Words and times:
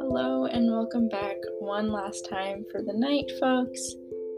Hello 0.00 0.48
and 0.50 0.72
welcome 0.72 1.08
back 1.08 1.36
one 1.60 1.92
last 1.92 2.28
time 2.28 2.64
for 2.72 2.82
the 2.82 2.92
night, 2.92 3.30
folks. 3.38 3.94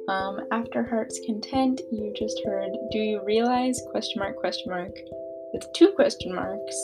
Um, 0.09 0.41
after 0.53 0.83
Heart's 0.83 1.19
Content, 1.25 1.81
you 1.91 2.13
just 2.15 2.43
heard 2.45 2.73
Do 2.91 2.99
You 2.99 3.25
Realize? 3.25 3.81
question 3.91 4.19
mark 4.19 4.37
question 4.37 4.71
mark 4.71 4.93
with 5.55 5.67
two 5.73 5.93
question 5.93 6.35
marks 6.35 6.77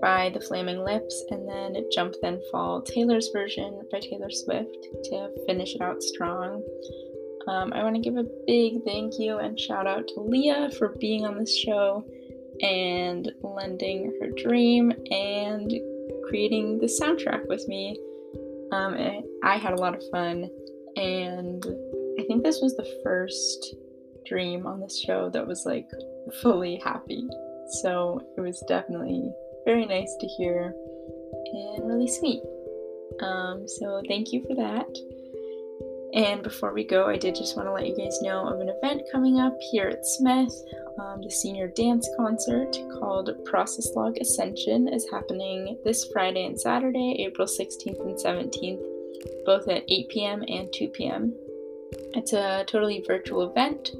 by 0.00 0.30
The 0.34 0.40
Flaming 0.40 0.82
Lips, 0.82 1.24
and 1.30 1.48
then 1.48 1.84
Jump 1.92 2.16
Then 2.22 2.40
Fall, 2.50 2.82
Taylor's 2.82 3.28
version 3.32 3.82
by 3.92 4.00
Taylor 4.00 4.30
Swift 4.30 4.88
to 5.04 5.30
finish 5.46 5.76
it 5.76 5.80
out 5.80 6.02
strong. 6.02 6.60
Um, 7.46 7.72
I 7.72 7.84
want 7.84 7.94
to 7.94 8.02
give 8.02 8.16
a 8.16 8.26
big 8.48 8.82
thank 8.84 9.20
you 9.20 9.38
and 9.38 9.58
shout 9.58 9.86
out 9.86 10.08
to 10.08 10.20
Leah 10.20 10.70
for 10.76 10.96
being 10.98 11.24
on 11.24 11.38
this 11.38 11.56
show 11.56 12.04
and 12.60 13.30
lending 13.42 14.12
her 14.20 14.30
dream 14.30 14.92
and 15.10 15.72
creating 16.28 16.78
the 16.78 16.86
soundtrack 16.86 17.46
with 17.48 17.66
me. 17.68 17.98
Um, 18.72 18.96
I 19.44 19.56
had 19.56 19.74
a 19.74 19.80
lot 19.80 19.94
of 19.94 20.02
fun, 20.10 20.48
and 20.96 21.64
I 22.18 22.24
think 22.24 22.42
this 22.42 22.60
was 22.60 22.76
the 22.76 23.00
first 23.02 23.76
dream 24.26 24.66
on 24.66 24.80
this 24.80 25.00
show 25.00 25.30
that 25.30 25.46
was 25.46 25.64
like 25.66 25.88
fully 26.40 26.80
happy. 26.82 27.28
So 27.82 28.22
it 28.36 28.40
was 28.40 28.62
definitely 28.68 29.30
very 29.64 29.86
nice 29.86 30.14
to 30.20 30.26
hear 30.26 30.74
and 31.52 31.86
really 31.86 32.08
sweet. 32.08 32.42
Um, 33.20 33.66
so 33.68 34.02
thank 34.08 34.32
you 34.32 34.44
for 34.48 34.54
that. 34.56 34.88
And 36.14 36.42
before 36.42 36.74
we 36.74 36.84
go, 36.84 37.06
I 37.06 37.16
did 37.16 37.34
just 37.34 37.56
want 37.56 37.68
to 37.68 37.72
let 37.72 37.86
you 37.86 37.96
guys 37.96 38.20
know 38.20 38.46
of 38.46 38.60
an 38.60 38.68
event 38.68 39.04
coming 39.10 39.40
up 39.40 39.56
here 39.70 39.88
at 39.88 40.06
Smith. 40.06 40.52
Um, 40.98 41.22
the 41.22 41.30
senior 41.30 41.68
dance 41.68 42.06
concert 42.18 42.76
called 42.98 43.30
Process 43.46 43.88
Log 43.96 44.18
Ascension 44.18 44.88
is 44.88 45.08
happening 45.10 45.78
this 45.84 46.04
Friday 46.12 46.44
and 46.44 46.60
Saturday, 46.60 47.24
April 47.26 47.48
16th 47.48 47.98
and 48.00 48.16
17th, 48.16 48.82
both 49.46 49.66
at 49.68 49.84
8 49.88 50.08
p.m. 50.10 50.44
and 50.48 50.70
2 50.70 50.88
p.m. 50.88 51.32
It's 52.14 52.34
a 52.34 52.64
totally 52.66 53.02
virtual 53.06 53.50
event, 53.50 53.92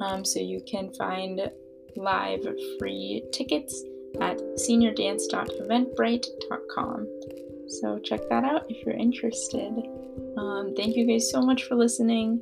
um, 0.00 0.24
so 0.24 0.40
you 0.40 0.60
can 0.66 0.92
find 0.94 1.48
live 1.94 2.44
free 2.80 3.22
tickets 3.32 3.84
at 4.20 4.38
seniordance.eventbrite.com. 4.58 7.06
So 7.80 7.98
check 7.98 8.20
that 8.28 8.44
out 8.44 8.66
if 8.68 8.84
you're 8.84 8.94
interested. 8.94 9.72
Um, 10.36 10.74
thank 10.76 10.96
you 10.96 11.06
guys 11.06 11.30
so 11.30 11.42
much 11.42 11.64
for 11.64 11.74
listening. 11.74 12.40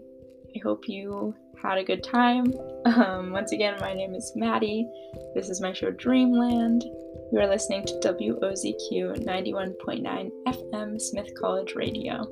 I 0.55 0.59
hope 0.59 0.89
you 0.89 1.34
had 1.62 1.78
a 1.78 1.84
good 1.84 2.03
time. 2.03 2.53
Um, 2.87 3.31
once 3.31 3.53
again, 3.53 3.77
my 3.78 3.92
name 3.92 4.14
is 4.14 4.33
Maddie. 4.34 4.89
This 5.34 5.50
is 5.50 5.61
my 5.61 5.75
show 5.75 5.91
Dreamland. 5.91 6.83
You 7.31 7.39
are 7.39 7.47
listening 7.47 7.84
to 7.84 7.92
WOZQ 8.03 9.22
91.9 9.22 10.31
FM 10.47 11.00
Smith 11.00 11.31
College 11.39 11.75
Radio. 11.75 12.22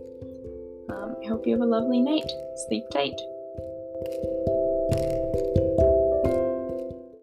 Um, 0.90 1.16
I 1.22 1.28
hope 1.28 1.46
you 1.46 1.52
have 1.52 1.60
a 1.60 1.66
lovely 1.66 2.00
night. 2.00 2.32
Sleep 2.66 2.84
tight. 2.90 3.20